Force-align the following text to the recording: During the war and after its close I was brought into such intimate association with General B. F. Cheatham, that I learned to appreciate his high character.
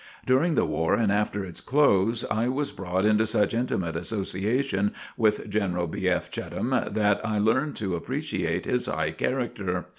During 0.25 0.55
the 0.55 0.65
war 0.65 0.95
and 0.95 1.11
after 1.11 1.45
its 1.45 1.61
close 1.61 2.25
I 2.25 2.47
was 2.47 2.71
brought 2.71 3.05
into 3.05 3.27
such 3.27 3.53
intimate 3.53 3.95
association 3.95 4.93
with 5.15 5.47
General 5.47 5.85
B. 5.85 6.09
F. 6.09 6.31
Cheatham, 6.31 6.71
that 6.71 7.21
I 7.23 7.37
learned 7.37 7.75
to 7.75 7.95
appreciate 7.95 8.65
his 8.65 8.87
high 8.87 9.11
character. 9.11 9.85